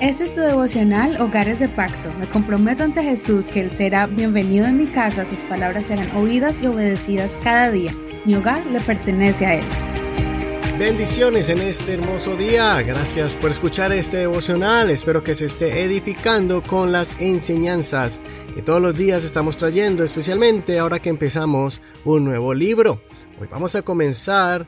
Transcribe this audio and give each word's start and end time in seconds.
Este 0.00 0.24
es 0.24 0.34
tu 0.34 0.40
devocional 0.40 1.20
Hogares 1.20 1.60
de 1.60 1.68
Pacto. 1.68 2.10
Me 2.18 2.26
comprometo 2.26 2.84
ante 2.84 3.02
Jesús 3.02 3.48
que 3.48 3.60
Él 3.60 3.68
será 3.68 4.06
bienvenido 4.06 4.64
en 4.64 4.78
mi 4.78 4.86
casa, 4.86 5.26
sus 5.26 5.40
palabras 5.40 5.86
serán 5.86 6.10
oídas 6.16 6.62
y 6.62 6.68
obedecidas 6.68 7.36
cada 7.36 7.70
día. 7.70 7.92
Mi 8.24 8.34
hogar 8.34 8.64
le 8.68 8.80
pertenece 8.80 9.44
a 9.44 9.54
Él. 9.56 9.64
Bendiciones 10.78 11.50
en 11.50 11.58
este 11.58 11.92
hermoso 11.92 12.34
día. 12.34 12.80
Gracias 12.80 13.36
por 13.36 13.50
escuchar 13.50 13.92
este 13.92 14.16
devocional. 14.16 14.88
Espero 14.88 15.22
que 15.22 15.34
se 15.34 15.44
esté 15.44 15.82
edificando 15.82 16.62
con 16.62 16.92
las 16.92 17.20
enseñanzas 17.20 18.22
que 18.54 18.62
todos 18.62 18.80
los 18.80 18.96
días 18.96 19.22
estamos 19.22 19.58
trayendo, 19.58 20.02
especialmente 20.02 20.78
ahora 20.78 21.00
que 21.00 21.10
empezamos 21.10 21.82
un 22.06 22.24
nuevo 22.24 22.54
libro. 22.54 23.02
Hoy 23.38 23.48
vamos 23.50 23.74
a 23.74 23.82
comenzar 23.82 24.66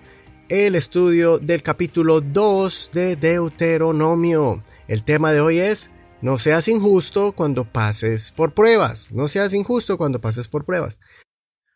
el 0.51 0.75
estudio 0.75 1.39
del 1.39 1.62
capítulo 1.62 2.21
2 2.21 2.91
de 2.93 3.17
Deuteronomio. 3.17 4.63
El 4.89 5.04
tema 5.04 5.32
de 5.32 5.41
hoy 5.41 5.61
es, 5.61 5.93
no 6.22 6.39
seas 6.39 6.67
injusto 6.67 7.32
cuando 7.32 7.64
pases 7.64 8.32
por 8.32 8.53
pruebas. 8.53 9.13
No 9.13 9.29
seas 9.29 9.55
injusto 9.55 9.96
cuando 9.96 10.21
pases 10.21 10.49
por 10.49 10.64
pruebas. 10.64 10.99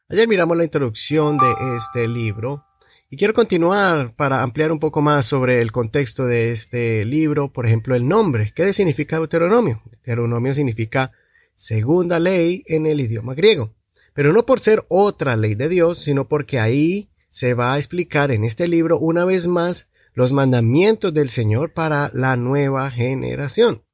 Ayer 0.08 0.26
miramos 0.26 0.56
la 0.56 0.64
introducción 0.64 1.38
de 1.38 1.54
este 1.76 2.08
libro 2.08 2.64
y 3.08 3.16
quiero 3.16 3.32
continuar 3.32 4.16
para 4.16 4.42
ampliar 4.42 4.72
un 4.72 4.80
poco 4.80 5.00
más 5.02 5.26
sobre 5.26 5.62
el 5.62 5.70
contexto 5.70 6.26
de 6.26 6.50
este 6.50 7.04
libro, 7.04 7.52
por 7.52 7.66
ejemplo, 7.66 7.94
el 7.94 8.08
nombre. 8.08 8.52
¿Qué 8.54 8.72
significa 8.72 9.18
Deuteronomio? 9.18 9.82
Deuteronomio 9.90 10.52
significa 10.54 11.12
segunda 11.54 12.18
ley 12.18 12.64
en 12.66 12.86
el 12.86 13.00
idioma 13.00 13.34
griego. 13.34 13.72
Pero 14.14 14.32
no 14.32 14.44
por 14.46 14.58
ser 14.58 14.84
otra 14.88 15.36
ley 15.36 15.54
de 15.54 15.68
Dios, 15.68 16.02
sino 16.02 16.28
porque 16.28 16.58
ahí 16.58 17.08
se 17.30 17.54
va 17.54 17.74
a 17.74 17.78
explicar 17.78 18.32
en 18.32 18.44
este 18.44 18.66
libro 18.66 18.98
una 18.98 19.24
vez 19.24 19.46
más 19.46 19.88
los 20.16 20.32
mandamientos 20.32 21.12
del 21.12 21.28
Señor 21.28 21.74
para 21.74 22.10
la 22.14 22.36
nueva 22.36 22.90
generación. 22.90 23.84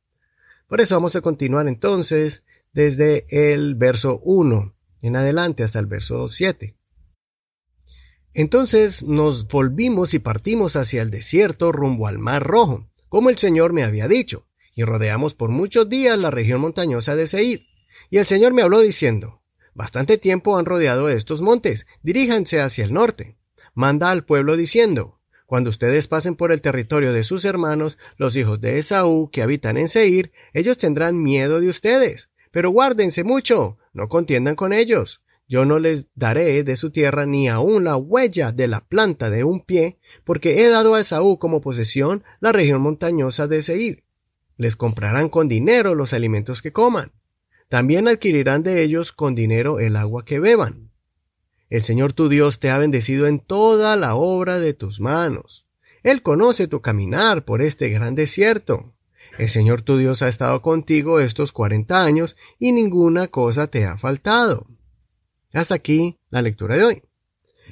Por 0.68 0.80
eso 0.80 0.94
vamos 0.94 1.16
a 1.16 1.20
continuar 1.20 1.66
entonces 1.66 2.44
desde 2.72 3.26
el 3.28 3.74
verso 3.74 4.20
1 4.22 4.72
en 5.02 5.16
adelante 5.16 5.64
hasta 5.64 5.80
el 5.80 5.86
verso 5.86 6.28
7. 6.28 6.76
Entonces 8.34 9.02
nos 9.02 9.48
volvimos 9.48 10.14
y 10.14 10.20
partimos 10.20 10.76
hacia 10.76 11.02
el 11.02 11.10
desierto 11.10 11.72
rumbo 11.72 12.06
al 12.06 12.20
Mar 12.20 12.44
Rojo, 12.44 12.88
como 13.08 13.28
el 13.28 13.36
Señor 13.36 13.72
me 13.72 13.82
había 13.82 14.06
dicho, 14.06 14.46
y 14.76 14.84
rodeamos 14.84 15.34
por 15.34 15.50
muchos 15.50 15.88
días 15.88 16.16
la 16.16 16.30
región 16.30 16.60
montañosa 16.60 17.16
de 17.16 17.26
Seir. 17.26 17.66
Y 18.10 18.18
el 18.18 18.26
Señor 18.26 18.54
me 18.54 18.62
habló 18.62 18.78
diciendo, 18.80 19.42
Bastante 19.74 20.18
tiempo 20.18 20.56
han 20.56 20.66
rodeado 20.66 21.08
estos 21.08 21.40
montes, 21.40 21.88
diríjanse 22.00 22.60
hacia 22.60 22.84
el 22.84 22.92
norte. 22.92 23.38
Manda 23.74 24.12
al 24.12 24.24
pueblo 24.24 24.56
diciendo, 24.56 25.18
cuando 25.52 25.68
ustedes 25.68 26.08
pasen 26.08 26.34
por 26.34 26.50
el 26.50 26.62
territorio 26.62 27.12
de 27.12 27.24
sus 27.24 27.44
hermanos, 27.44 27.98
los 28.16 28.36
hijos 28.36 28.58
de 28.62 28.78
Esaú, 28.78 29.28
que 29.30 29.42
habitan 29.42 29.76
en 29.76 29.86
Seir, 29.86 30.32
ellos 30.54 30.78
tendrán 30.78 31.22
miedo 31.22 31.60
de 31.60 31.68
ustedes. 31.68 32.30
Pero 32.50 32.70
guárdense 32.70 33.22
mucho, 33.22 33.76
no 33.92 34.08
contiendan 34.08 34.56
con 34.56 34.72
ellos. 34.72 35.20
Yo 35.46 35.66
no 35.66 35.78
les 35.78 36.06
daré 36.14 36.64
de 36.64 36.76
su 36.76 36.90
tierra 36.90 37.26
ni 37.26 37.50
aun 37.50 37.84
la 37.84 37.96
huella 37.96 38.50
de 38.50 38.66
la 38.66 38.80
planta 38.80 39.28
de 39.28 39.44
un 39.44 39.60
pie, 39.60 39.98
porque 40.24 40.64
he 40.64 40.70
dado 40.70 40.94
a 40.94 41.00
Esaú 41.00 41.38
como 41.38 41.60
posesión 41.60 42.24
la 42.40 42.52
región 42.52 42.80
montañosa 42.80 43.46
de 43.46 43.60
Seir. 43.60 44.04
Les 44.56 44.74
comprarán 44.74 45.28
con 45.28 45.48
dinero 45.48 45.94
los 45.94 46.14
alimentos 46.14 46.62
que 46.62 46.72
coman. 46.72 47.12
También 47.68 48.08
adquirirán 48.08 48.62
de 48.62 48.82
ellos 48.82 49.12
con 49.12 49.34
dinero 49.34 49.80
el 49.80 49.96
agua 49.96 50.24
que 50.24 50.38
beban. 50.38 50.91
El 51.72 51.82
Señor 51.82 52.12
tu 52.12 52.28
Dios 52.28 52.60
te 52.60 52.68
ha 52.68 52.76
bendecido 52.76 53.26
en 53.26 53.40
toda 53.40 53.96
la 53.96 54.14
obra 54.14 54.58
de 54.58 54.74
tus 54.74 55.00
manos. 55.00 55.64
Él 56.02 56.22
conoce 56.22 56.68
tu 56.68 56.82
caminar 56.82 57.46
por 57.46 57.62
este 57.62 57.88
gran 57.88 58.14
desierto. 58.14 58.92
El 59.38 59.48
Señor 59.48 59.80
tu 59.80 59.96
Dios 59.96 60.20
ha 60.20 60.28
estado 60.28 60.60
contigo 60.60 61.18
estos 61.18 61.50
cuarenta 61.50 62.04
años 62.04 62.36
y 62.58 62.72
ninguna 62.72 63.28
cosa 63.28 63.68
te 63.68 63.86
ha 63.86 63.96
faltado. 63.96 64.66
Hasta 65.54 65.74
aquí 65.74 66.18
la 66.28 66.42
lectura 66.42 66.76
de 66.76 66.84
hoy. 66.84 67.02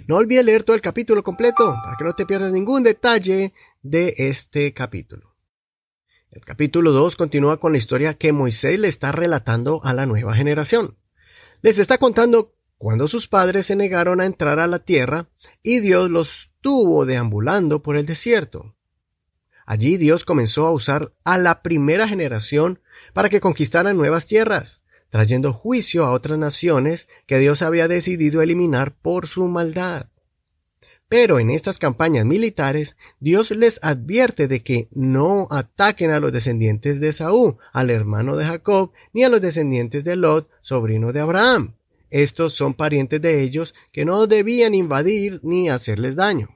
No 0.09 0.17
olvides 0.17 0.47
leer 0.47 0.63
todo 0.63 0.77
el 0.77 0.83
capítulo 0.83 1.23
completo 1.23 1.77
para 1.85 1.97
que 1.99 2.05
no 2.05 2.15
te 2.15 2.25
pierdas 2.25 2.53
ningún 2.53 2.83
detalle 2.83 3.53
de 3.83 4.15
este 4.17 4.73
capítulo. 4.73 5.37
El 6.31 6.43
capítulo 6.47 6.93
2 6.93 7.17
continúa 7.17 7.61
con 7.61 7.73
la 7.73 7.79
historia 7.79 8.15
que 8.15 8.33
Moisés 8.33 8.79
le 8.79 8.89
está 8.89 9.13
relatando 9.13 9.83
a 9.85 9.93
la 9.93 10.07
nueva 10.07 10.35
generación. 10.35 10.97
Les 11.61 11.77
está 11.77 11.99
contando 11.99 12.55
cuando 12.81 13.09
sus 13.09 13.29
padres 13.29 13.67
se 13.67 13.77
negaron 13.77 14.23
a 14.23 14.25
entrar 14.25 14.59
a 14.59 14.67
la 14.67 14.79
tierra 14.79 15.29
y 15.63 15.81
Dios 15.81 16.09
los 16.09 16.51
tuvo 16.63 17.05
deambulando 17.05 17.83
por 17.83 17.95
el 17.95 18.07
desierto. 18.07 18.75
Allí 19.67 19.99
Dios 19.99 20.25
comenzó 20.25 20.67
a 20.67 20.71
usar 20.71 21.13
a 21.23 21.37
la 21.37 21.61
primera 21.61 22.09
generación 22.09 22.81
para 23.13 23.29
que 23.29 23.43
conquistaran 23.43 23.99
nuevas 23.99 24.25
tierras, 24.25 24.81
trayendo 25.11 25.53
juicio 25.53 26.07
a 26.07 26.13
otras 26.13 26.39
naciones 26.39 27.07
que 27.27 27.39
Dios 27.39 27.61
había 27.61 27.87
decidido 27.87 28.41
eliminar 28.41 28.97
por 28.97 29.29
su 29.29 29.47
maldad. 29.47 30.07
Pero 31.07 31.39
en 31.39 31.51
estas 31.51 31.77
campañas 31.77 32.25
militares, 32.25 32.97
Dios 33.19 33.51
les 33.51 33.79
advierte 33.83 34.49
de 34.49 34.63
que 34.63 34.89
no 34.93 35.49
ataquen 35.51 36.13
a 36.13 36.19
los 36.19 36.33
descendientes 36.33 36.99
de 36.99 37.13
Saúl, 37.13 37.59
al 37.75 37.91
hermano 37.91 38.37
de 38.37 38.47
Jacob, 38.47 38.93
ni 39.13 39.23
a 39.23 39.29
los 39.29 39.43
descendientes 39.43 40.03
de 40.03 40.17
Lot, 40.17 40.49
sobrino 40.63 41.13
de 41.13 41.21
Abraham, 41.21 41.75
estos 42.11 42.55
son 42.55 42.75
parientes 42.75 43.21
de 43.23 43.43
ellos 43.43 43.75
que 43.93 44.05
no 44.05 44.27
debían 44.27 44.75
invadir 44.75 45.41
ni 45.43 45.69
hacerles 45.69 46.17
daño. 46.17 46.49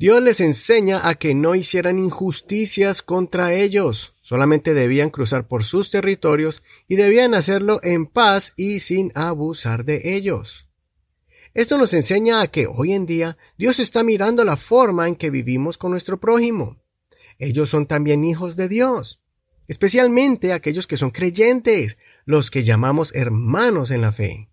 Dios 0.00 0.22
les 0.22 0.40
enseña 0.40 1.06
a 1.06 1.16
que 1.16 1.34
no 1.34 1.54
hicieran 1.54 1.98
injusticias 1.98 3.02
contra 3.02 3.52
ellos, 3.52 4.14
solamente 4.22 4.72
debían 4.72 5.10
cruzar 5.10 5.46
por 5.46 5.62
sus 5.62 5.90
territorios 5.90 6.62
y 6.88 6.96
debían 6.96 7.34
hacerlo 7.34 7.80
en 7.82 8.06
paz 8.06 8.54
y 8.56 8.80
sin 8.80 9.12
abusar 9.14 9.84
de 9.84 10.16
ellos. 10.16 10.70
Esto 11.52 11.76
nos 11.76 11.92
enseña 11.92 12.40
a 12.40 12.48
que 12.48 12.66
hoy 12.66 12.92
en 12.92 13.04
día 13.04 13.36
Dios 13.58 13.78
está 13.78 14.02
mirando 14.02 14.44
la 14.44 14.56
forma 14.56 15.06
en 15.06 15.16
que 15.16 15.28
vivimos 15.28 15.76
con 15.76 15.90
nuestro 15.90 16.18
prójimo. 16.18 16.80
Ellos 17.38 17.68
son 17.68 17.86
también 17.86 18.24
hijos 18.24 18.56
de 18.56 18.68
Dios, 18.68 19.20
especialmente 19.68 20.54
aquellos 20.54 20.86
que 20.86 20.96
son 20.96 21.10
creyentes, 21.10 21.98
los 22.24 22.50
que 22.50 22.64
llamamos 22.64 23.14
hermanos 23.14 23.90
en 23.90 24.00
la 24.02 24.12
fe. 24.12 24.48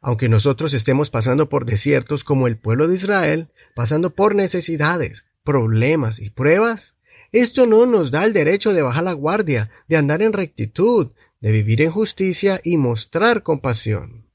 Aunque 0.00 0.28
nosotros 0.28 0.72
estemos 0.74 1.10
pasando 1.10 1.48
por 1.48 1.66
desiertos 1.66 2.24
como 2.24 2.46
el 2.46 2.58
pueblo 2.58 2.88
de 2.88 2.94
Israel, 2.94 3.48
pasando 3.74 4.14
por 4.14 4.34
necesidades, 4.34 5.26
problemas 5.44 6.18
y 6.18 6.30
pruebas, 6.30 6.96
esto 7.32 7.66
no 7.66 7.86
nos 7.86 8.10
da 8.10 8.24
el 8.24 8.32
derecho 8.32 8.72
de 8.72 8.82
bajar 8.82 9.04
la 9.04 9.12
guardia, 9.12 9.70
de 9.88 9.96
andar 9.96 10.22
en 10.22 10.32
rectitud, 10.32 11.12
de 11.40 11.52
vivir 11.52 11.82
en 11.82 11.90
justicia 11.90 12.60
y 12.64 12.76
mostrar 12.76 13.42
compasión. 13.42 14.26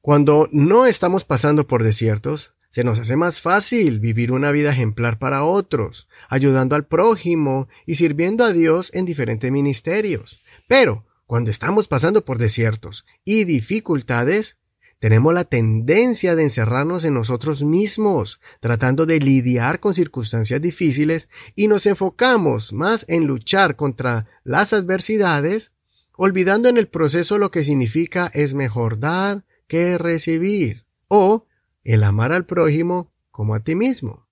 Cuando 0.00 0.48
no 0.52 0.86
estamos 0.86 1.24
pasando 1.24 1.66
por 1.66 1.82
desiertos, 1.82 2.54
se 2.70 2.84
nos 2.84 3.00
hace 3.00 3.16
más 3.16 3.40
fácil 3.40 3.98
vivir 3.98 4.30
una 4.30 4.52
vida 4.52 4.70
ejemplar 4.70 5.18
para 5.18 5.44
otros, 5.44 6.08
ayudando 6.28 6.76
al 6.76 6.86
prójimo 6.86 7.68
y 7.84 7.96
sirviendo 7.96 8.44
a 8.44 8.52
Dios 8.52 8.90
en 8.94 9.04
diferentes 9.04 9.50
ministerios. 9.50 10.40
Pero 10.70 11.04
cuando 11.26 11.50
estamos 11.50 11.88
pasando 11.88 12.24
por 12.24 12.38
desiertos 12.38 13.04
y 13.24 13.42
dificultades, 13.42 14.56
tenemos 15.00 15.34
la 15.34 15.42
tendencia 15.42 16.36
de 16.36 16.44
encerrarnos 16.44 17.04
en 17.04 17.12
nosotros 17.12 17.64
mismos, 17.64 18.40
tratando 18.60 19.04
de 19.04 19.18
lidiar 19.18 19.80
con 19.80 19.94
circunstancias 19.94 20.62
difíciles 20.62 21.28
y 21.56 21.66
nos 21.66 21.86
enfocamos 21.86 22.72
más 22.72 23.04
en 23.08 23.26
luchar 23.26 23.74
contra 23.74 24.28
las 24.44 24.72
adversidades, 24.72 25.72
olvidando 26.16 26.68
en 26.68 26.76
el 26.76 26.86
proceso 26.86 27.36
lo 27.36 27.50
que 27.50 27.64
significa 27.64 28.30
es 28.32 28.54
mejor 28.54 29.00
dar 29.00 29.44
que 29.66 29.98
recibir, 29.98 30.86
o 31.08 31.48
el 31.82 32.04
amar 32.04 32.30
al 32.30 32.46
prójimo 32.46 33.10
como 33.32 33.56
a 33.56 33.64
ti 33.64 33.74
mismo. 33.74 34.29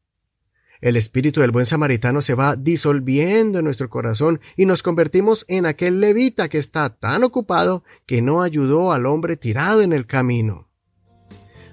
El 0.80 0.96
espíritu 0.96 1.40
del 1.40 1.50
buen 1.50 1.66
samaritano 1.66 2.22
se 2.22 2.34
va 2.34 2.54
disolviendo 2.56 3.58
en 3.58 3.64
nuestro 3.64 3.90
corazón 3.90 4.40
y 4.56 4.66
nos 4.66 4.82
convertimos 4.82 5.44
en 5.48 5.66
aquel 5.66 6.00
levita 6.00 6.48
que 6.48 6.58
está 6.58 6.90
tan 6.90 7.25
ocupado 7.25 7.82
que 8.06 8.22
no 8.22 8.42
ayudó 8.42 8.92
al 8.92 9.06
hombre 9.06 9.36
tirado 9.36 9.82
en 9.82 9.92
el 9.92 10.06
camino. 10.06 10.69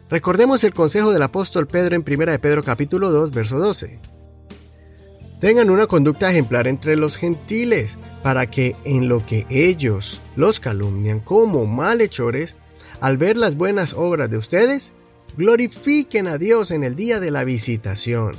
Recordemos 0.09 0.63
el 0.63 0.73
consejo 0.73 1.11
del 1.11 1.23
apóstol 1.23 1.67
Pedro 1.67 1.95
en 1.95 2.03
1 2.07 2.31
de 2.31 2.39
Pedro 2.39 2.63
capítulo 2.63 3.11
2 3.11 3.31
verso 3.31 3.59
12. 3.59 3.99
Tengan 5.39 5.69
una 5.69 5.87
conducta 5.87 6.31
ejemplar 6.31 6.67
entre 6.67 6.95
los 6.95 7.17
gentiles, 7.17 7.97
para 8.23 8.49
que 8.49 8.75
en 8.85 9.07
lo 9.07 9.23
que 9.23 9.45
ellos 9.49 10.19
los 10.35 10.59
calumnian 10.59 11.19
como 11.19 11.65
malhechores, 11.67 12.55
al 13.01 13.17
ver 13.17 13.37
las 13.37 13.55
buenas 13.55 13.93
obras 13.93 14.31
de 14.31 14.37
ustedes, 14.37 14.93
glorifiquen 15.37 16.27
a 16.27 16.37
Dios 16.37 16.71
en 16.71 16.83
el 16.83 16.95
día 16.95 17.19
de 17.19 17.29
la 17.29 17.43
visitación. 17.43 18.31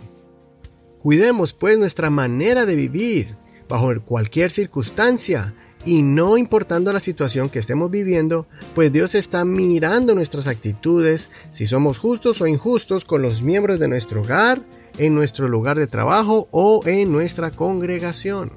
Cuidemos 1.07 1.53
pues 1.53 1.79
nuestra 1.79 2.11
manera 2.11 2.67
de 2.67 2.75
vivir 2.75 3.37
bajo 3.69 3.93
cualquier 4.05 4.51
circunstancia 4.51 5.55
y 5.85 6.03
no 6.03 6.37
importando 6.37 6.93
la 6.93 6.99
situación 6.99 7.49
que 7.49 7.61
estemos 7.61 7.93
viviendo, 7.93 8.49
pues 8.75 8.93
Dios 8.93 9.15
está 9.15 9.45
mirando 9.45 10.17
nuestras 10.17 10.49
actitudes, 10.49 11.31
si 11.53 11.69
somos 11.69 11.99
justos 11.99 12.41
o 12.41 12.49
injustos 12.49 13.05
con 13.05 13.23
los 13.23 13.41
miembros 13.41 13.79
de 13.79 13.87
nuestro 13.87 14.23
hogar, 14.23 14.63
en 14.99 15.15
nuestro 15.15 15.47
lugar 15.47 15.79
de 15.79 15.87
trabajo 15.87 16.49
o 16.51 16.83
en 16.87 17.13
nuestra 17.13 17.53
congregación. 17.53 18.51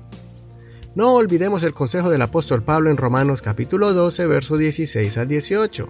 No 0.96 1.14
olvidemos 1.14 1.62
el 1.62 1.76
consejo 1.76 2.10
del 2.10 2.24
apóstol 2.24 2.64
Pablo 2.64 2.90
en 2.90 2.98
Romanos 2.98 3.44
capítulo 3.44 3.94
12, 3.94 4.26
verso 4.26 4.58
16 4.58 5.20
al 5.20 5.28
18. 5.28 5.88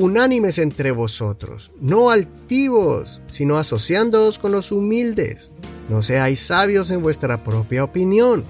Unánimes 0.00 0.58
entre 0.58 0.92
vosotros, 0.92 1.72
no 1.80 2.10
altivos, 2.10 3.20
sino 3.26 3.58
asociándoos 3.58 4.38
con 4.38 4.52
los 4.52 4.70
humildes. 4.70 5.50
No 5.88 6.02
seáis 6.02 6.38
sabios 6.38 6.92
en 6.92 7.02
vuestra 7.02 7.42
propia 7.42 7.82
opinión. 7.82 8.44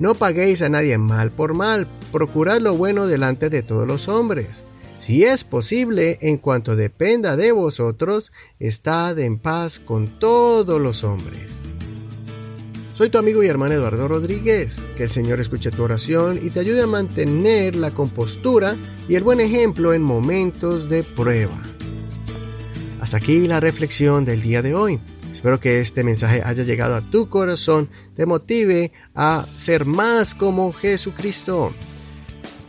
No 0.00 0.16
paguéis 0.16 0.62
a 0.62 0.68
nadie 0.68 0.98
mal 0.98 1.30
por 1.30 1.54
mal, 1.54 1.86
procurad 2.10 2.58
lo 2.58 2.74
bueno 2.74 3.06
delante 3.06 3.50
de 3.50 3.62
todos 3.62 3.86
los 3.86 4.08
hombres. 4.08 4.64
Si 4.98 5.22
es 5.22 5.44
posible, 5.44 6.18
en 6.22 6.38
cuanto 6.38 6.74
dependa 6.74 7.36
de 7.36 7.52
vosotros, 7.52 8.32
estad 8.58 9.16
en 9.20 9.38
paz 9.38 9.78
con 9.78 10.18
todos 10.18 10.80
los 10.80 11.04
hombres. 11.04 11.73
Soy 12.94 13.10
tu 13.10 13.18
amigo 13.18 13.42
y 13.42 13.48
hermano 13.48 13.74
Eduardo 13.74 14.06
Rodríguez. 14.06 14.80
Que 14.96 15.02
el 15.02 15.10
Señor 15.10 15.40
escuche 15.40 15.72
tu 15.72 15.82
oración 15.82 16.38
y 16.40 16.50
te 16.50 16.60
ayude 16.60 16.82
a 16.82 16.86
mantener 16.86 17.74
la 17.74 17.90
compostura 17.90 18.76
y 19.08 19.16
el 19.16 19.24
buen 19.24 19.40
ejemplo 19.40 19.92
en 19.92 20.02
momentos 20.02 20.88
de 20.88 21.02
prueba. 21.02 21.60
Hasta 23.00 23.16
aquí 23.16 23.48
la 23.48 23.58
reflexión 23.58 24.24
del 24.24 24.42
día 24.42 24.62
de 24.62 24.76
hoy. 24.76 25.00
Espero 25.32 25.58
que 25.58 25.80
este 25.80 26.04
mensaje 26.04 26.40
haya 26.44 26.62
llegado 26.62 26.94
a 26.94 27.00
tu 27.00 27.28
corazón, 27.28 27.90
te 28.14 28.26
motive 28.26 28.92
a 29.12 29.44
ser 29.56 29.86
más 29.86 30.36
como 30.36 30.72
Jesucristo. 30.72 31.74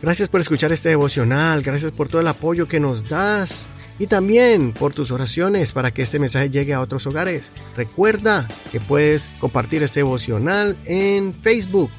Gracias 0.02 0.28
por 0.28 0.40
escuchar 0.40 0.72
este 0.72 0.88
devocional, 0.88 1.62
gracias 1.62 1.92
por 1.92 2.08
todo 2.08 2.20
el 2.20 2.26
apoyo 2.26 2.66
que 2.66 2.80
nos 2.80 3.08
das 3.08 3.68
y 3.98 4.06
también 4.06 4.72
por 4.72 4.92
tus 4.92 5.10
oraciones 5.10 5.72
para 5.72 5.92
que 5.92 6.02
este 6.02 6.18
mensaje 6.18 6.50
llegue 6.50 6.74
a 6.74 6.80
otros 6.80 7.06
hogares. 7.06 7.50
Recuerda 7.76 8.48
que 8.70 8.80
puedes 8.80 9.28
compartir 9.38 9.82
este 9.82 10.00
devocional 10.00 10.76
en 10.84 11.34
Facebook. 11.34 11.90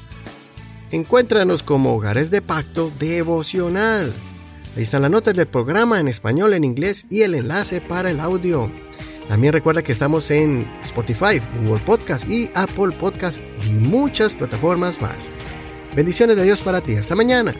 Encuéntranos 0.90 1.62
como 1.62 1.94
Hogares 1.94 2.30
de 2.30 2.40
Pacto 2.40 2.90
Devocional. 2.98 4.12
Ahí 4.76 4.84
están 4.84 5.02
las 5.02 5.10
notas 5.10 5.34
del 5.34 5.46
programa 5.46 6.00
en 6.00 6.08
español, 6.08 6.54
en 6.54 6.64
inglés 6.64 7.04
y 7.10 7.22
el 7.22 7.34
enlace 7.34 7.80
para 7.80 8.10
el 8.10 8.20
audio. 8.20 8.70
También 9.28 9.52
recuerda 9.52 9.82
que 9.82 9.92
estamos 9.92 10.30
en 10.30 10.66
Spotify, 10.82 11.40
Google 11.62 11.82
Podcast 11.84 12.28
y 12.30 12.50
Apple 12.54 12.96
Podcast 12.98 13.38
y 13.66 13.72
muchas 13.72 14.34
plataformas 14.34 15.00
más. 15.02 15.28
Bendiciones 15.94 16.36
de 16.36 16.44
Dios 16.44 16.62
para 16.62 16.80
ti. 16.80 16.94
Hasta 16.96 17.14
mañana. 17.14 17.54